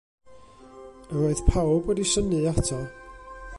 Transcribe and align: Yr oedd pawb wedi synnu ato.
Yr 1.17 1.27
oedd 1.27 1.43
pawb 1.49 1.85
wedi 1.91 2.05
synnu 2.15 2.41
ato. 2.55 2.81